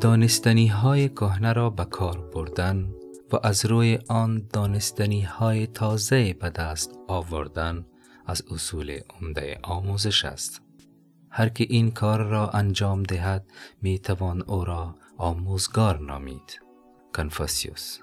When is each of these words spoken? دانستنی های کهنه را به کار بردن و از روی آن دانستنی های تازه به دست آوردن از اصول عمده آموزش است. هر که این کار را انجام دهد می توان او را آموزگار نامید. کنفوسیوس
دانستنی 0.00 0.66
های 0.66 1.08
کهنه 1.08 1.52
را 1.52 1.70
به 1.70 1.84
کار 1.84 2.30
بردن 2.34 2.94
و 3.32 3.36
از 3.42 3.66
روی 3.66 3.98
آن 4.08 4.46
دانستنی 4.52 5.22
های 5.22 5.66
تازه 5.66 6.32
به 6.32 6.50
دست 6.50 6.98
آوردن 7.08 7.86
از 8.26 8.42
اصول 8.50 9.00
عمده 9.10 9.58
آموزش 9.62 10.24
است. 10.24 10.62
هر 11.30 11.48
که 11.48 11.66
این 11.70 11.90
کار 11.90 12.22
را 12.22 12.48
انجام 12.48 13.02
دهد 13.02 13.44
می 13.82 13.98
توان 13.98 14.42
او 14.42 14.64
را 14.64 14.94
آموزگار 15.18 16.00
نامید. 16.00 16.60
کنفوسیوس 17.16 17.98